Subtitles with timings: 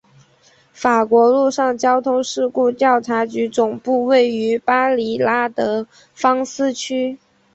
[0.73, 7.19] 法国陆上交通事故调查局总部位于巴黎拉德芳斯区。